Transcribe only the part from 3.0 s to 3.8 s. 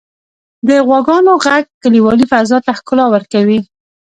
ورکوي.